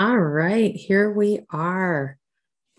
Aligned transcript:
All 0.00 0.16
right, 0.16 0.74
here 0.74 1.10
we 1.10 1.40
are. 1.50 2.16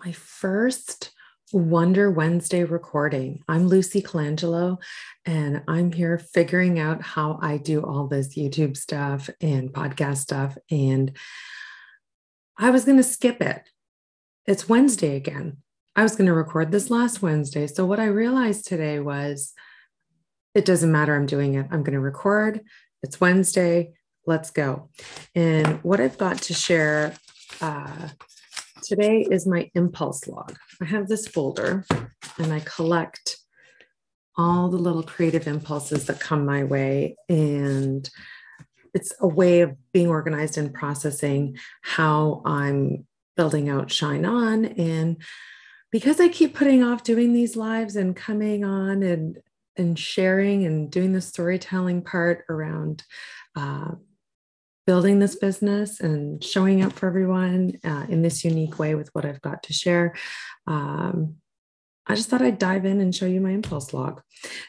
My 0.04 0.12
first 0.12 1.12
Wonder 1.54 2.10
Wednesday 2.10 2.64
recording. 2.64 3.44
I'm 3.48 3.68
Lucy 3.68 4.02
Colangelo, 4.02 4.80
and 5.24 5.62
I'm 5.68 5.92
here 5.92 6.18
figuring 6.18 6.80
out 6.80 7.04
how 7.04 7.38
I 7.40 7.58
do 7.58 7.84
all 7.84 8.08
this 8.08 8.36
YouTube 8.36 8.76
stuff 8.76 9.30
and 9.40 9.72
podcast 9.72 10.18
stuff. 10.18 10.58
And 10.72 11.16
I 12.58 12.72
was 12.72 12.86
going 12.86 12.98
to 12.98 13.04
skip 13.04 13.40
it. 13.40 13.70
It's 14.48 14.68
Wednesday 14.68 15.16
again. 15.16 15.58
I 15.96 16.02
was 16.02 16.16
going 16.16 16.26
to 16.26 16.34
record 16.34 16.72
this 16.72 16.90
last 16.90 17.22
Wednesday. 17.22 17.68
So, 17.68 17.86
what 17.86 18.00
I 18.00 18.06
realized 18.06 18.66
today 18.66 19.00
was 19.00 19.54
it 20.56 20.66
doesn't 20.66 20.92
matter. 20.92 21.16
I'm 21.16 21.28
doing 21.28 21.54
it. 21.54 21.68
I'm 21.70 21.84
going 21.84 21.94
to 21.94 22.00
record. 22.00 22.62
It's 23.04 23.22
Wednesday 23.22 23.94
let's 24.26 24.52
go. 24.52 24.90
And 25.36 25.84
what 25.84 26.00
I've 26.00 26.18
got 26.18 26.38
to 26.44 26.54
share 26.54 27.16
uh, 27.60 28.10
today 28.84 29.26
is 29.30 29.48
my 29.48 29.70
impulse 29.76 30.28
log. 30.28 30.58
I 30.82 30.86
have 30.86 31.08
this 31.08 31.28
folder 31.28 31.86
and 32.38 32.54
I 32.54 32.62
collect 32.62 33.38
all 34.38 34.70
the 34.70 34.78
little 34.78 35.04
creative 35.04 35.48
impulses 35.48 36.06
that 36.06 36.20
come 36.20 36.46
my 36.46 36.64
way. 36.64 37.16
And 37.30 38.10
it's 38.94 39.14
a 39.20 39.28
way 39.28 39.62
of 39.62 39.76
being 39.94 40.08
organized 40.08 40.58
and 40.58 40.74
processing 40.74 41.58
how 41.82 42.42
I'm 42.46 43.06
building 43.38 43.70
out 43.70 43.92
Shine 43.92 44.26
On. 44.26 44.66
And 44.66 45.22
because 45.92 46.20
I 46.20 46.30
keep 46.30 46.56
putting 46.56 46.84
off 46.84 47.04
doing 47.04 47.34
these 47.34 47.56
lives 47.56 47.96
and 47.96 48.16
coming 48.16 48.64
on 48.64 49.04
and 49.04 49.38
and 49.78 49.98
sharing 49.98 50.66
and 50.66 50.92
doing 50.92 51.14
the 51.14 51.22
storytelling 51.22 52.02
part 52.02 52.44
around 52.50 53.04
uh, 53.56 53.92
building 54.92 55.20
this 55.20 55.38
business 55.38 56.02
and 56.02 56.44
showing 56.44 56.84
up 56.84 56.92
for 56.92 57.08
everyone 57.08 57.72
uh, 57.86 58.06
in 58.10 58.22
this 58.24 58.44
unique 58.44 58.78
way 58.78 58.94
with 58.94 59.08
what 59.14 59.24
I've 59.24 59.40
got 59.40 59.64
to 59.64 59.72
share. 59.72 60.14
Um, 60.68 61.38
I 62.06 62.16
just 62.16 62.28
thought 62.28 62.42
I'd 62.42 62.60
dive 62.60 62.84
in 62.84 63.00
and 63.00 63.16
show 63.16 63.26
you 63.26 63.40
my 63.40 63.52
impulse 63.52 63.94
log. 63.94 64.22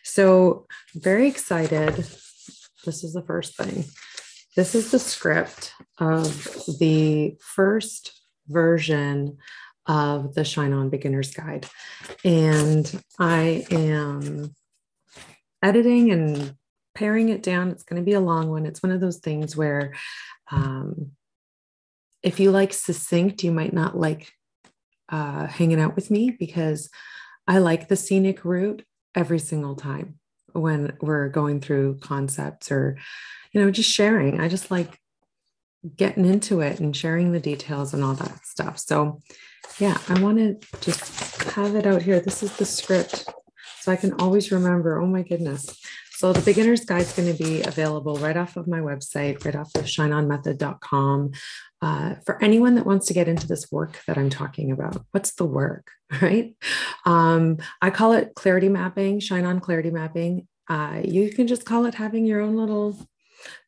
So, 0.04 0.68
very 0.94 1.26
excited. 1.26 1.94
This 2.84 3.02
is 3.02 3.12
the 3.14 3.24
first 3.24 3.56
thing. 3.56 3.84
This 4.54 4.76
is 4.76 4.92
the 4.92 5.00
script 5.00 5.72
of 5.98 6.56
the 6.78 7.36
first 7.40 8.12
version 8.46 9.38
of 9.86 10.34
the 10.34 10.44
Shine 10.44 10.72
On 10.72 10.88
Beginner's 10.88 11.32
Guide. 11.32 11.66
And 12.24 13.02
I 13.18 13.66
am 13.72 14.54
editing 15.64 16.12
and 16.12 16.54
paring 16.94 17.28
it 17.28 17.42
down. 17.42 17.70
It's 17.70 17.82
going 17.82 18.00
to 18.00 18.04
be 18.04 18.12
a 18.12 18.20
long 18.20 18.50
one. 18.50 18.66
It's 18.66 18.82
one 18.82 18.92
of 18.92 19.00
those 19.00 19.18
things 19.18 19.56
where 19.56 19.94
um, 20.50 21.12
if 22.22 22.40
you 22.40 22.50
like 22.50 22.72
succinct, 22.72 23.42
you 23.42 23.52
might 23.52 23.72
not 23.72 23.96
like 23.96 24.32
uh, 25.08 25.46
hanging 25.46 25.80
out 25.80 25.96
with 25.96 26.10
me 26.10 26.30
because 26.30 26.90
I 27.46 27.58
like 27.58 27.88
the 27.88 27.96
scenic 27.96 28.44
route 28.44 28.84
every 29.14 29.38
single 29.38 29.74
time 29.74 30.18
when 30.52 30.96
we're 31.00 31.28
going 31.28 31.60
through 31.60 31.98
concepts 31.98 32.70
or, 32.70 32.98
you 33.52 33.60
know, 33.60 33.70
just 33.70 33.90
sharing. 33.90 34.40
I 34.40 34.48
just 34.48 34.70
like 34.70 34.98
getting 35.96 36.24
into 36.24 36.60
it 36.60 36.78
and 36.78 36.96
sharing 36.96 37.32
the 37.32 37.40
details 37.40 37.92
and 37.92 38.04
all 38.04 38.14
that 38.14 38.46
stuff. 38.46 38.78
So, 38.78 39.20
yeah, 39.78 39.98
I 40.08 40.20
want 40.20 40.38
to 40.38 40.80
just 40.80 41.42
have 41.54 41.74
it 41.74 41.86
out 41.86 42.02
here. 42.02 42.20
This 42.20 42.42
is 42.42 42.56
the 42.56 42.64
script 42.64 43.28
so 43.82 43.90
I 43.90 43.96
can 43.96 44.12
always 44.20 44.52
remember, 44.52 45.00
oh 45.00 45.08
my 45.08 45.22
goodness, 45.22 45.76
so 46.22 46.32
the 46.32 46.40
beginner's 46.42 46.84
guide 46.84 47.00
is 47.00 47.12
going 47.14 47.36
to 47.36 47.44
be 47.44 47.62
available 47.62 48.14
right 48.18 48.36
off 48.36 48.56
of 48.56 48.68
my 48.68 48.78
website, 48.78 49.44
right 49.44 49.56
off 49.56 49.74
of 49.74 49.86
shineonmethod.com. 49.86 51.32
Uh, 51.80 52.14
for 52.24 52.40
anyone 52.40 52.76
that 52.76 52.86
wants 52.86 53.08
to 53.08 53.12
get 53.12 53.26
into 53.26 53.48
this 53.48 53.72
work 53.72 53.98
that 54.06 54.16
I'm 54.16 54.30
talking 54.30 54.70
about, 54.70 55.04
what's 55.10 55.32
the 55.32 55.44
work, 55.44 55.90
right? 56.22 56.54
Um, 57.04 57.56
I 57.80 57.90
call 57.90 58.12
it 58.12 58.36
clarity 58.36 58.68
mapping, 58.68 59.18
Shine 59.18 59.44
On 59.44 59.58
clarity 59.58 59.90
mapping. 59.90 60.46
Uh, 60.68 61.00
you 61.02 61.28
can 61.28 61.48
just 61.48 61.64
call 61.64 61.86
it 61.86 61.96
having 61.96 62.24
your 62.24 62.40
own 62.40 62.54
little 62.54 62.96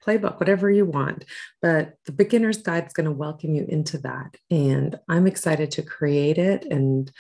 playbook, 0.07 0.39
whatever 0.39 0.71
you 0.71 0.85
want. 0.85 1.25
But 1.61 1.95
the 2.07 2.13
beginner's 2.13 2.59
guide 2.59 2.87
is 2.87 2.93
going 2.93 3.07
to 3.07 3.11
welcome 3.11 3.57
you 3.57 3.67
into 3.69 3.99
that. 3.99 4.37
And 4.49 4.97
I'm 5.09 5.27
excited 5.27 5.73
to 5.73 5.83
create 5.83 6.39
it 6.39 6.67
and 6.67 7.11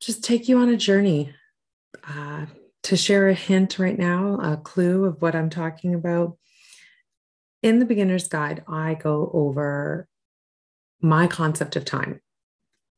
just 0.00 0.22
take 0.22 0.48
you 0.48 0.58
on 0.58 0.68
a 0.68 0.76
journey. 0.76 1.34
Uh, 2.08 2.46
to 2.84 2.96
share 2.96 3.28
a 3.28 3.34
hint 3.34 3.78
right 3.78 3.98
now, 3.98 4.38
a 4.40 4.56
clue 4.56 5.04
of 5.04 5.20
what 5.20 5.34
I'm 5.34 5.50
talking 5.50 5.94
about, 5.94 6.36
in 7.62 7.78
the 7.78 7.84
beginner's 7.84 8.28
guide, 8.28 8.64
I 8.66 8.94
go 8.94 9.30
over 9.32 10.08
my 11.00 11.26
concept 11.26 11.76
of 11.76 11.84
time. 11.84 12.20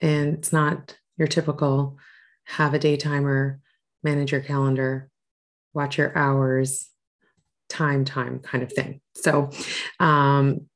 And 0.01 0.35
it's 0.35 0.53
not 0.53 0.97
your 1.17 1.29
typical 1.29 1.99
have 2.45 2.75
a 2.75 2.79
day 2.79 2.97
timer, 2.97 3.61
manage 4.03 4.33
your 4.33 4.41
calendar, 4.41 5.11
watch 5.75 5.99
your 5.99 6.17
hours, 6.17 6.89
time, 7.69 8.05
time 8.05 8.41
kind 8.41 8.63
of 8.63 8.73
thing. 8.73 9.01
So, 9.15 9.51
um, 9.99 10.67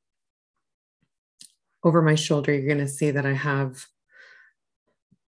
over 1.83 2.01
my 2.01 2.15
shoulder, 2.15 2.53
you're 2.53 2.67
going 2.67 2.85
to 2.85 2.87
see 2.87 3.11
that 3.11 3.25
I 3.25 3.33
have 3.33 3.85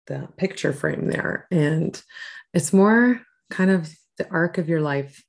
the 0.07 0.29
picture 0.37 0.73
frame 0.73 1.09
there. 1.09 1.47
And 1.51 2.01
it's 2.53 2.73
more 2.73 3.23
kind 3.55 3.71
of 3.71 3.89
the 4.19 4.29
arc 4.31 4.59
of 4.59 4.69
your 4.69 4.81
life, 4.81 5.23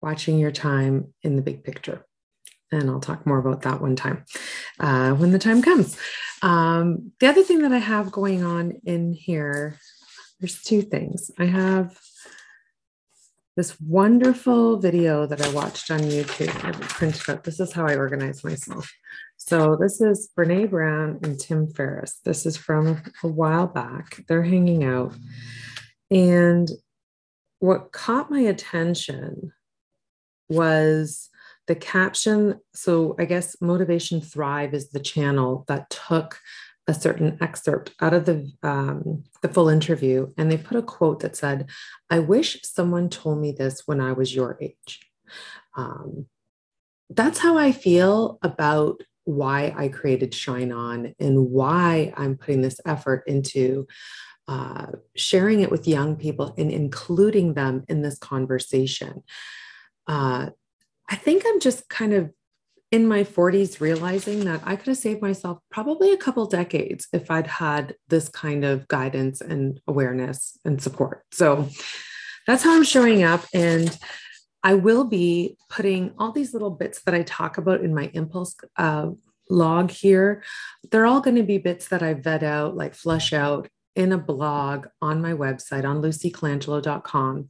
watching 0.00 0.38
your 0.38 0.52
time 0.52 1.12
in 1.22 1.34
the 1.34 1.42
big 1.42 1.64
picture. 1.64 2.06
And 2.70 2.88
I'll 2.88 3.00
talk 3.00 3.26
more 3.26 3.38
about 3.38 3.62
that 3.62 3.80
one 3.80 3.96
time 3.96 4.24
uh, 4.78 5.12
when 5.14 5.32
the 5.32 5.38
time 5.38 5.60
comes. 5.60 5.96
Um, 6.42 7.12
the 7.18 7.26
other 7.26 7.42
thing 7.42 7.62
that 7.62 7.72
I 7.72 7.78
have 7.78 8.12
going 8.12 8.44
on 8.44 8.80
in 8.84 9.12
here, 9.12 9.78
there's 10.38 10.62
two 10.62 10.82
things. 10.82 11.30
I 11.38 11.46
have 11.46 11.98
this 13.56 13.80
wonderful 13.80 14.78
video 14.78 15.26
that 15.26 15.40
I 15.40 15.48
watched 15.52 15.90
on 15.90 16.00
YouTube. 16.00 16.54
I 16.64 16.72
printed 16.72 17.30
out. 17.30 17.44
This 17.44 17.60
is 17.60 17.72
how 17.72 17.86
I 17.86 17.96
organize 17.96 18.44
myself. 18.44 18.92
So 19.36 19.76
this 19.80 20.00
is 20.00 20.30
Brene 20.36 20.70
Brown 20.70 21.20
and 21.22 21.38
Tim 21.38 21.66
Ferriss. 21.66 22.20
This 22.24 22.46
is 22.46 22.56
from 22.56 23.02
a 23.22 23.28
while 23.28 23.66
back. 23.66 24.24
They're 24.28 24.42
hanging 24.42 24.84
out. 24.84 25.14
And 26.10 26.68
what 27.64 27.92
caught 27.92 28.30
my 28.30 28.40
attention 28.40 29.50
was 30.50 31.30
the 31.66 31.74
caption. 31.74 32.60
So 32.74 33.16
I 33.18 33.24
guess 33.24 33.56
Motivation 33.60 34.20
Thrive 34.20 34.74
is 34.74 34.90
the 34.90 35.00
channel 35.00 35.64
that 35.68 35.88
took 35.88 36.40
a 36.86 36.92
certain 36.92 37.38
excerpt 37.40 37.94
out 38.02 38.12
of 38.12 38.26
the 38.26 38.52
um, 38.62 39.24
the 39.40 39.48
full 39.48 39.70
interview, 39.70 40.28
and 40.36 40.52
they 40.52 40.58
put 40.58 40.76
a 40.76 40.82
quote 40.82 41.20
that 41.20 41.36
said, 41.36 41.70
"I 42.10 42.18
wish 42.18 42.60
someone 42.62 43.08
told 43.08 43.40
me 43.40 43.52
this 43.52 43.84
when 43.86 43.98
I 43.98 44.12
was 44.12 44.34
your 44.34 44.58
age." 44.60 45.00
Um, 45.74 46.26
that's 47.08 47.38
how 47.38 47.56
I 47.56 47.72
feel 47.72 48.38
about 48.42 49.02
why 49.24 49.74
I 49.74 49.88
created 49.88 50.34
Shine 50.34 50.70
On 50.70 51.14
and 51.18 51.50
why 51.50 52.12
I'm 52.14 52.36
putting 52.36 52.60
this 52.60 52.78
effort 52.84 53.24
into 53.26 53.86
uh, 54.48 54.86
sharing 55.16 55.60
it 55.60 55.70
with 55.70 55.88
young 55.88 56.16
people 56.16 56.54
and 56.58 56.70
including 56.70 57.54
them 57.54 57.84
in 57.88 58.02
this 58.02 58.18
conversation. 58.18 59.22
Uh, 60.06 60.50
I 61.08 61.16
think 61.16 61.44
I'm 61.46 61.60
just 61.60 61.88
kind 61.88 62.12
of 62.12 62.30
in 62.90 63.08
my 63.08 63.24
40s 63.24 63.80
realizing 63.80 64.44
that 64.44 64.60
I 64.64 64.76
could 64.76 64.88
have 64.88 64.98
saved 64.98 65.20
myself 65.20 65.58
probably 65.70 66.12
a 66.12 66.16
couple 66.16 66.46
decades 66.46 67.08
if 67.12 67.30
I'd 67.30 67.46
had 67.46 67.96
this 68.08 68.28
kind 68.28 68.64
of 68.64 68.86
guidance 68.86 69.40
and 69.40 69.80
awareness 69.88 70.58
and 70.64 70.80
support. 70.80 71.24
So 71.32 71.68
that's 72.46 72.62
how 72.62 72.76
I'm 72.76 72.84
showing 72.84 73.22
up. 73.22 73.44
And 73.52 73.98
I 74.62 74.74
will 74.74 75.04
be 75.04 75.56
putting 75.68 76.12
all 76.18 76.32
these 76.32 76.52
little 76.52 76.70
bits 76.70 77.02
that 77.02 77.14
I 77.14 77.22
talk 77.22 77.58
about 77.58 77.80
in 77.80 77.94
my 77.94 78.10
impulse 78.14 78.54
uh, 78.76 79.10
log 79.50 79.90
here. 79.90 80.42
They're 80.90 81.06
all 81.06 81.20
going 81.20 81.36
to 81.36 81.42
be 81.42 81.58
bits 81.58 81.88
that 81.88 82.02
I 82.02 82.14
vet 82.14 82.42
out, 82.42 82.76
like 82.76 82.94
flush 82.94 83.32
out 83.32 83.68
in 83.96 84.12
a 84.12 84.18
blog 84.18 84.86
on 85.00 85.22
my 85.22 85.32
website 85.32 85.84
on 85.84 86.02
lucycolangelo.com. 86.02 87.48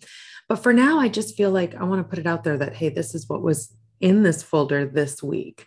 But 0.48 0.56
for 0.56 0.72
now, 0.72 0.98
I 0.98 1.08
just 1.08 1.36
feel 1.36 1.50
like 1.50 1.74
I 1.74 1.84
want 1.84 2.00
to 2.00 2.08
put 2.08 2.18
it 2.18 2.26
out 2.26 2.44
there 2.44 2.58
that, 2.58 2.74
hey, 2.74 2.90
this 2.90 3.14
is 3.14 3.28
what 3.28 3.42
was 3.42 3.74
in 4.00 4.22
this 4.22 4.42
folder 4.42 4.86
this 4.86 5.22
week. 5.22 5.66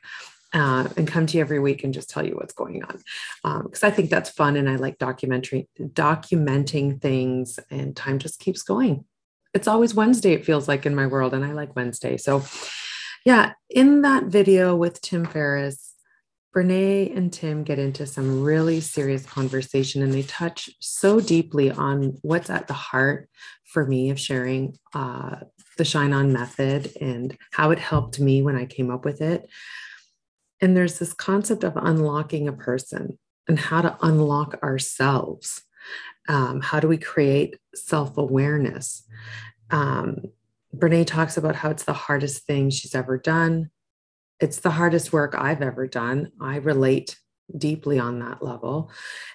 Uh, 0.53 0.87
and 0.95 1.09
come 1.09 1.25
to 1.27 1.37
you 1.37 1.41
every 1.41 1.59
week 1.59 1.83
and 1.83 1.93
just 1.93 2.09
tell 2.09 2.25
you 2.25 2.33
what's 2.33 2.53
going 2.53 2.81
on 2.81 3.63
because 3.63 3.83
um, 3.83 3.87
I 3.87 3.91
think 3.91 4.09
that's 4.09 4.29
fun 4.29 4.55
and 4.55 4.69
I 4.69 4.77
like 4.77 4.97
documentary 4.97 5.67
documenting 5.77 7.01
things 7.01 7.59
and 7.69 7.93
time 7.93 8.17
just 8.17 8.39
keeps 8.39 8.63
going. 8.63 9.03
It's 9.53 9.67
always 9.67 9.93
Wednesday, 9.93 10.31
it 10.31 10.45
feels 10.45 10.69
like 10.69 10.85
in 10.85 10.95
my 10.95 11.05
world, 11.05 11.33
and 11.33 11.43
I 11.43 11.51
like 11.51 11.75
Wednesday. 11.75 12.15
So, 12.15 12.45
yeah, 13.25 13.53
in 13.69 14.03
that 14.03 14.25
video 14.25 14.73
with 14.73 15.01
Tim 15.01 15.25
Ferriss, 15.25 15.86
Brene 16.55 17.15
and 17.15 17.31
Tim 17.31 17.63
get 17.63 17.77
into 17.77 18.07
some 18.07 18.43
really 18.43 18.79
serious 18.79 19.25
conversation 19.25 20.01
and 20.01 20.13
they 20.13 20.23
touch 20.23 20.69
so 20.79 21.19
deeply 21.19 21.71
on 21.71 22.17
what's 22.21 22.49
at 22.49 22.67
the 22.67 22.73
heart 22.73 23.29
for 23.65 23.85
me 23.85 24.09
of 24.09 24.19
sharing 24.19 24.77
uh, 24.93 25.37
the 25.77 25.85
Shine 25.85 26.13
On 26.13 26.31
method 26.31 26.91
and 26.99 27.37
how 27.51 27.71
it 27.71 27.79
helped 27.79 28.19
me 28.19 28.41
when 28.41 28.55
I 28.55 28.65
came 28.65 28.89
up 28.89 29.05
with 29.05 29.21
it. 29.21 29.47
And 30.61 30.75
there's 30.75 30.99
this 30.99 31.13
concept 31.13 31.63
of 31.63 31.75
unlocking 31.75 32.47
a 32.47 32.53
person 32.53 33.19
and 33.47 33.59
how 33.59 33.81
to 33.81 33.97
unlock 34.01 34.57
ourselves. 34.63 35.61
Um, 36.27 36.61
how 36.61 36.79
do 36.79 36.87
we 36.87 36.97
create 36.97 37.57
self 37.75 38.17
awareness? 38.17 39.03
Um, 39.69 40.17
Brene 40.75 41.05
talks 41.05 41.37
about 41.37 41.55
how 41.55 41.69
it's 41.69 41.83
the 41.83 41.93
hardest 41.93 42.45
thing 42.45 42.69
she's 42.69 42.95
ever 42.95 43.17
done. 43.17 43.69
It's 44.39 44.59
the 44.59 44.71
hardest 44.71 45.11
work 45.11 45.35
I've 45.37 45.61
ever 45.61 45.87
done. 45.87 46.31
I 46.39 46.57
relate 46.57 47.17
deeply 47.55 47.99
on 47.99 48.19
that 48.19 48.43
level. 48.43 48.91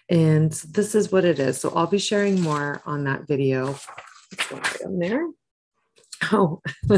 And 0.09 0.53
this 0.53 0.95
is 0.95 1.11
what 1.11 1.25
it 1.25 1.39
is. 1.39 1.61
So 1.61 1.73
I'll 1.75 1.87
be 1.87 1.99
sharing 1.99 2.41
more 2.41 2.83
on 2.85 3.05
that 3.05 3.27
video. 3.27 3.77
On 4.85 4.99
there. 4.99 5.27
Oh, 6.31 6.61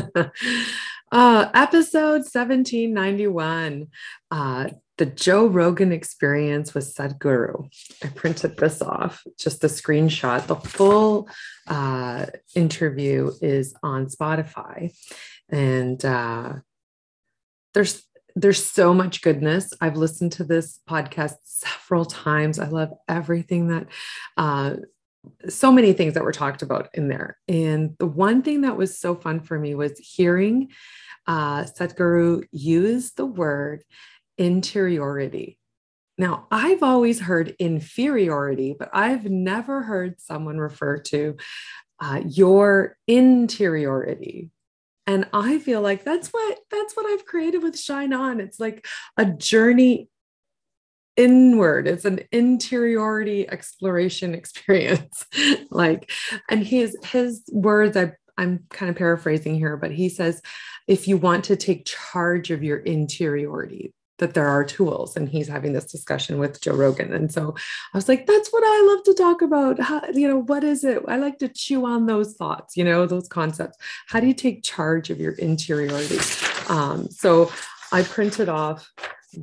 uh, 1.12 1.50
episode 1.54 2.22
1791. 2.22 3.88
Uh, 4.30 4.68
the 4.96 5.06
Joe 5.06 5.46
Rogan 5.46 5.92
experience 5.92 6.74
with 6.74 6.94
Sadhguru. 6.94 7.68
I 8.04 8.08
printed 8.08 8.56
this 8.56 8.80
off, 8.80 9.24
just 9.38 9.60
the 9.60 9.66
screenshot. 9.66 10.46
The 10.46 10.56
full 10.56 11.28
uh, 11.66 12.26
interview 12.54 13.32
is 13.42 13.74
on 13.82 14.06
Spotify. 14.06 14.94
And 15.48 16.04
uh, 16.04 16.54
there's 17.74 18.02
there's 18.36 18.64
so 18.64 18.92
much 18.92 19.22
goodness. 19.22 19.72
I've 19.80 19.96
listened 19.96 20.32
to 20.32 20.44
this 20.44 20.80
podcast 20.88 21.36
several 21.44 22.04
times. 22.04 22.58
I 22.58 22.66
love 22.66 22.92
everything 23.08 23.68
that, 23.68 23.86
uh, 24.36 24.74
so 25.48 25.70
many 25.70 25.92
things 25.92 26.14
that 26.14 26.24
were 26.24 26.32
talked 26.32 26.62
about 26.62 26.88
in 26.94 27.08
there. 27.08 27.38
And 27.46 27.94
the 27.98 28.06
one 28.06 28.42
thing 28.42 28.62
that 28.62 28.76
was 28.76 28.98
so 28.98 29.14
fun 29.14 29.40
for 29.40 29.58
me 29.58 29.74
was 29.74 29.98
hearing 29.98 30.70
uh, 31.26 31.62
Sadhguru 31.62 32.44
use 32.50 33.12
the 33.12 33.24
word 33.24 33.84
interiority. 34.36 35.58
Now, 36.18 36.46
I've 36.50 36.82
always 36.82 37.20
heard 37.20 37.56
inferiority, 37.58 38.74
but 38.78 38.90
I've 38.92 39.24
never 39.24 39.82
heard 39.82 40.20
someone 40.20 40.58
refer 40.58 40.98
to 40.98 41.36
uh, 42.00 42.20
your 42.26 42.96
interiority 43.06 44.50
and 45.06 45.26
i 45.32 45.58
feel 45.58 45.80
like 45.80 46.04
that's 46.04 46.28
what 46.28 46.58
that's 46.70 46.96
what 46.96 47.06
i've 47.06 47.26
created 47.26 47.62
with 47.62 47.78
shine 47.78 48.12
on. 48.12 48.40
It's 48.40 48.60
like 48.60 48.86
a 49.16 49.26
journey 49.26 50.08
inward. 51.16 51.86
It's 51.86 52.04
an 52.04 52.20
interiority 52.32 53.48
exploration 53.48 54.34
experience. 54.40 55.26
Like 55.70 56.10
and 56.48 56.64
his 56.64 56.96
his 57.04 57.42
words 57.52 57.96
i 57.96 58.12
i'm 58.36 58.64
kind 58.70 58.90
of 58.90 58.96
paraphrasing 58.96 59.54
here 59.54 59.76
but 59.76 59.92
he 59.92 60.08
says 60.08 60.42
if 60.88 61.06
you 61.06 61.16
want 61.16 61.44
to 61.44 61.56
take 61.56 61.86
charge 61.86 62.50
of 62.50 62.64
your 62.64 62.78
interiority 62.78 63.92
that 64.18 64.34
there 64.34 64.46
are 64.46 64.64
tools 64.64 65.16
and 65.16 65.28
he's 65.28 65.48
having 65.48 65.72
this 65.72 65.90
discussion 65.90 66.38
with 66.38 66.60
joe 66.60 66.74
rogan. 66.74 67.12
And 67.12 67.32
so 67.32 67.54
i 67.92 67.98
was 67.98 68.08
like 68.08 68.26
that's 68.26 68.50
what 68.50 68.62
i 68.64 68.94
love 68.94 69.04
to 69.04 69.14
talk 69.14 69.42
about. 69.42 69.80
How, 69.80 70.02
you 70.12 70.28
know 70.28 70.42
what 70.42 70.64
is 70.64 70.84
it? 70.84 71.02
I 71.08 71.16
like 71.16 71.38
to 71.38 71.48
chew 71.48 71.84
on 71.86 72.06
those 72.06 72.34
thoughts 72.34 72.76
you 72.76 72.84
know 72.84 73.06
those 73.06 73.28
concepts. 73.28 73.76
How 74.06 74.20
do 74.20 74.26
you 74.26 74.34
take 74.34 74.62
charge 74.62 75.10
of 75.10 75.20
your 75.20 75.32
interiority? 75.32 76.18
Um, 76.68 77.08
so 77.10 77.50
i 77.92 78.02
printed 78.02 78.48
off 78.48 78.90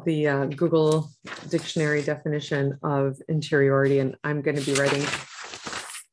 the 0.05 0.27
uh, 0.27 0.45
google 0.45 1.09
dictionary 1.49 2.01
definition 2.01 2.77
of 2.83 3.21
interiority 3.27 3.99
and 3.99 4.15
i'm 4.23 4.41
going 4.41 4.55
to 4.55 4.65
be 4.65 4.73
writing 4.79 5.05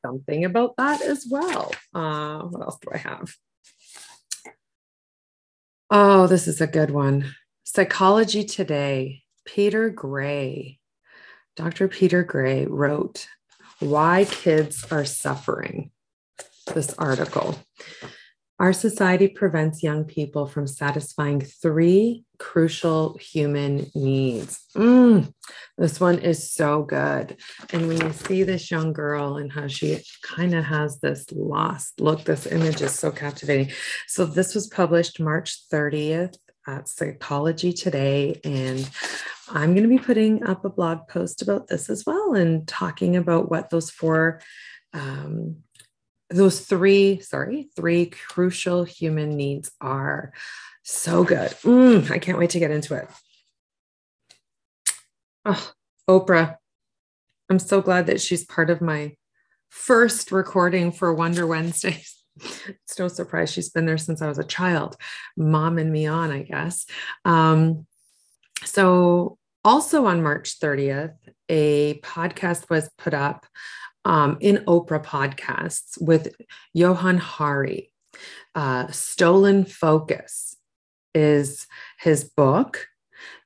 something 0.04 0.44
about 0.44 0.76
that 0.76 1.02
as 1.02 1.26
well. 1.28 1.72
Uh, 1.92 2.42
what 2.42 2.62
else 2.62 2.78
do 2.80 2.88
i 2.92 2.98
have? 2.98 3.34
Oh 5.90 6.26
this 6.26 6.46
is 6.48 6.60
a 6.60 6.66
good 6.66 6.90
one 6.90 7.34
Psychology 7.70 8.44
Today, 8.44 9.24
Peter 9.44 9.90
Gray, 9.90 10.78
Dr. 11.54 11.86
Peter 11.86 12.24
Gray 12.24 12.64
wrote 12.64 13.28
Why 13.78 14.24
Kids 14.24 14.86
Are 14.90 15.04
Suffering. 15.04 15.90
This 16.72 16.94
article. 16.94 17.58
Our 18.58 18.72
society 18.72 19.28
prevents 19.28 19.82
young 19.82 20.04
people 20.04 20.46
from 20.46 20.66
satisfying 20.66 21.42
three 21.42 22.24
crucial 22.38 23.18
human 23.20 23.90
needs. 23.94 24.64
Mm, 24.74 25.34
this 25.76 26.00
one 26.00 26.20
is 26.20 26.50
so 26.50 26.84
good. 26.84 27.36
And 27.70 27.86
when 27.86 28.00
you 28.00 28.12
see 28.14 28.44
this 28.44 28.70
young 28.70 28.94
girl 28.94 29.36
and 29.36 29.52
how 29.52 29.66
she 29.66 29.98
kind 30.22 30.54
of 30.54 30.64
has 30.64 31.00
this 31.00 31.26
lost 31.32 32.00
look, 32.00 32.24
this 32.24 32.46
image 32.46 32.80
is 32.80 32.98
so 32.98 33.10
captivating. 33.10 33.72
So, 34.06 34.24
this 34.24 34.54
was 34.54 34.68
published 34.68 35.20
March 35.20 35.68
30th, 35.70 36.34
at 36.68 36.88
Psychology 36.88 37.72
Today. 37.72 38.40
And 38.44 38.88
I'm 39.48 39.74
going 39.74 39.88
to 39.88 39.88
be 39.88 39.98
putting 39.98 40.44
up 40.44 40.64
a 40.64 40.70
blog 40.70 41.08
post 41.08 41.40
about 41.42 41.66
this 41.66 41.88
as 41.88 42.04
well 42.04 42.34
and 42.34 42.68
talking 42.68 43.16
about 43.16 43.50
what 43.50 43.70
those 43.70 43.90
four, 43.90 44.40
um, 44.92 45.56
those 46.28 46.60
three, 46.60 47.20
sorry, 47.20 47.70
three 47.74 48.06
crucial 48.06 48.84
human 48.84 49.30
needs 49.36 49.70
are. 49.80 50.32
So 50.82 51.24
good. 51.24 51.50
Mm, 51.62 52.10
I 52.10 52.18
can't 52.18 52.38
wait 52.38 52.50
to 52.50 52.58
get 52.58 52.70
into 52.70 52.94
it. 52.94 53.08
Oh, 55.44 55.72
Oprah. 56.08 56.56
I'm 57.50 57.58
so 57.58 57.80
glad 57.80 58.06
that 58.06 58.20
she's 58.20 58.44
part 58.44 58.68
of 58.68 58.82
my 58.82 59.16
first 59.70 60.30
recording 60.30 60.92
for 60.92 61.12
Wonder 61.14 61.46
Wednesdays 61.46 62.17
it's 62.68 62.98
no 62.98 63.08
surprise 63.08 63.52
she's 63.52 63.70
been 63.70 63.86
there 63.86 63.98
since 63.98 64.22
I 64.22 64.28
was 64.28 64.38
a 64.38 64.44
child, 64.44 64.96
mom 65.36 65.78
and 65.78 65.92
me 65.92 66.06
on, 66.06 66.30
I 66.30 66.42
guess. 66.42 66.86
Um, 67.24 67.86
so, 68.64 69.38
also 69.64 70.06
on 70.06 70.22
March 70.22 70.60
30th, 70.60 71.14
a 71.48 72.00
podcast 72.00 72.70
was 72.70 72.90
put 72.96 73.14
up 73.14 73.46
um, 74.04 74.38
in 74.40 74.64
Oprah 74.66 75.04
podcasts 75.04 76.00
with 76.00 76.34
Johann 76.72 77.18
Hari. 77.18 77.92
Uh, 78.54 78.90
Stolen 78.90 79.64
Focus 79.64 80.56
is 81.14 81.66
his 82.00 82.24
book. 82.24 82.88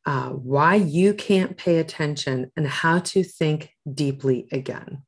Uh, 0.05 0.31
why 0.31 0.75
you 0.75 1.15
can't 1.15 1.57
pay 1.57 1.79
attention 1.79 2.51
and 2.57 2.67
how 2.67 2.99
to 2.99 3.23
think 3.23 3.71
deeply 3.93 4.49
again. 4.53 5.03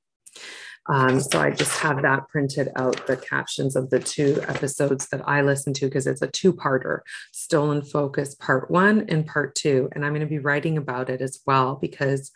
Um, 0.87 1.21
so 1.21 1.41
I 1.41 1.51
just 1.51 1.79
have 1.79 2.03
that 2.03 2.29
printed 2.29 2.69
out, 2.77 3.07
the 3.07 3.17
captions 3.17 3.75
of 3.77 3.91
the 3.91 4.01
two 4.01 4.41
episodes 4.49 5.09
that 5.09 5.27
I 5.27 5.41
listen 5.41 5.73
to, 5.75 5.87
because 5.87 6.07
it's 6.07 6.23
a 6.23 6.29
two 6.29 6.53
parter 6.53 7.01
Stolen 7.33 7.83
Focus 7.83 8.35
Part 8.35 8.71
One 8.71 9.07
and 9.09 9.27
Part 9.27 9.55
Two. 9.55 9.89
And 9.93 10.05
I'm 10.05 10.13
going 10.13 10.21
to 10.21 10.27
be 10.27 10.39
writing 10.39 10.77
about 10.77 11.09
it 11.09 11.21
as 11.21 11.41
well 11.47 11.77
because 11.81 12.31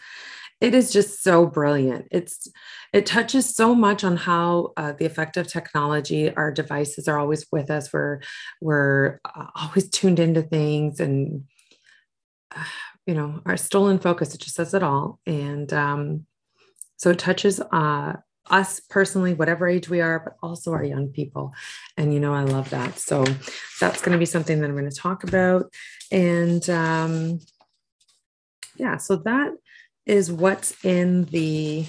it 0.61 0.75
is 0.75 0.93
just 0.93 1.23
so 1.23 1.47
brilliant. 1.47 2.09
It's 2.11 2.49
it 2.93 3.07
touches 3.07 3.55
so 3.55 3.75
much 3.75 4.03
on 4.03 4.17
how 4.17 4.73
uh, 4.77 4.93
the 4.93 5.05
effect 5.05 5.37
of 5.37 5.47
technology 5.47 6.35
our 6.35 6.51
devices 6.51 7.07
are 7.07 7.19
always 7.19 7.47
with 7.53 7.71
us. 7.71 7.93
We're 7.93 8.21
we're 8.61 9.21
uh, 9.25 9.47
always 9.55 9.89
tuned 9.91 10.19
into 10.19 10.43
things 10.43 11.01
and 11.01 11.45
uh, 12.55 12.65
you 13.07 13.15
know 13.15 13.41
our 13.47 13.57
stolen 13.57 13.99
focus 13.99 14.35
it 14.35 14.41
just 14.41 14.57
says 14.57 14.75
it 14.75 14.83
all. 14.83 15.21
And 15.27 15.73
um, 15.73 16.27
so 16.97 17.11
it 17.11 17.21
touches 17.21 17.61
uh, 17.61 18.15
us 18.51 18.81
personally, 18.81 19.35
whatever 19.35 19.69
age 19.69 19.89
we 19.89 20.01
are, 20.01 20.21
but 20.21 20.37
also 20.43 20.73
our 20.73 20.85
young 20.85 21.09
people. 21.09 21.53
And, 21.97 22.13
you 22.13 22.21
know, 22.21 22.35
I 22.35 22.43
love 22.43 22.71
that. 22.71 22.99
So 22.99 23.25
that's 23.81 24.01
going 24.01 24.13
to 24.13 24.19
be 24.19 24.27
something 24.27 24.61
that 24.61 24.69
I'm 24.69 24.77
going 24.77 24.91
to 24.91 24.97
talk 24.97 25.25
about. 25.25 25.73
And 26.11 26.69
um, 26.71 27.41
yeah, 28.77 28.97
so 28.97 29.17
that 29.17 29.53
is 30.07 30.33
what's 30.33 30.85
in 30.85 31.25
the 31.25 31.85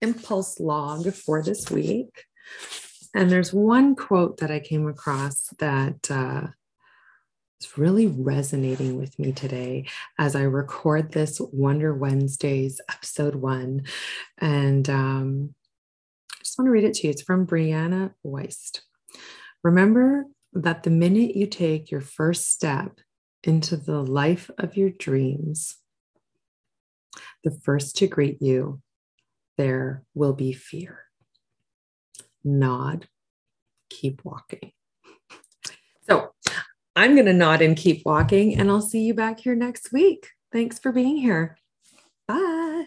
impulse 0.00 0.60
log 0.60 1.12
for 1.12 1.42
this 1.42 1.70
week. 1.70 2.24
And 3.14 3.30
there's 3.30 3.52
one 3.52 3.96
quote 3.96 4.38
that 4.38 4.50
I 4.50 4.60
came 4.60 4.86
across 4.86 5.48
that 5.58 6.10
uh, 6.10 6.48
it's 7.58 7.78
really 7.78 8.06
resonating 8.06 8.98
with 8.98 9.18
me 9.18 9.32
today 9.32 9.86
as 10.18 10.36
I 10.36 10.42
record 10.42 11.12
this 11.12 11.40
Wonder 11.40 11.94
Wednesdays 11.94 12.80
episode 12.90 13.34
one. 13.34 13.84
And 14.38 14.88
um, 14.90 15.54
I 16.34 16.38
just 16.40 16.58
want 16.58 16.66
to 16.66 16.72
read 16.72 16.84
it 16.84 16.94
to 16.94 17.06
you. 17.06 17.10
It's 17.10 17.22
from 17.22 17.46
Brianna 17.46 18.12
Wiest. 18.24 18.80
Remember 19.64 20.26
that 20.52 20.82
the 20.82 20.90
minute 20.90 21.34
you 21.34 21.46
take 21.46 21.90
your 21.90 22.02
first 22.02 22.52
step 22.52 22.98
into 23.42 23.76
the 23.76 24.02
life 24.02 24.50
of 24.58 24.76
your 24.76 24.90
dreams, 24.90 25.76
the 27.42 27.58
first 27.62 27.96
to 27.96 28.06
greet 28.06 28.42
you, 28.42 28.82
there 29.56 30.02
will 30.14 30.34
be 30.34 30.52
fear. 30.52 31.04
Nod, 32.44 33.08
keep 33.88 34.24
walking. 34.24 34.72
I'm 36.96 37.14
going 37.14 37.26
to 37.26 37.34
nod 37.34 37.60
and 37.60 37.76
keep 37.76 38.02
walking, 38.06 38.58
and 38.58 38.70
I'll 38.70 38.80
see 38.80 39.02
you 39.02 39.12
back 39.12 39.38
here 39.38 39.54
next 39.54 39.92
week. 39.92 40.30
Thanks 40.50 40.78
for 40.78 40.92
being 40.92 41.16
here. 41.16 41.58
Bye. 42.26 42.86